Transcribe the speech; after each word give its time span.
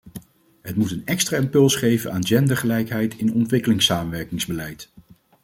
Het 0.61 0.75
moet 0.75 0.91
een 0.91 1.05
extra 1.05 1.37
impuls 1.37 1.75
geven 1.75 2.11
aan 2.13 2.25
gendergelijkheid 2.25 3.17
in 3.17 3.33
ontwikkelingssamenwerkingsbeleid. 3.33 4.89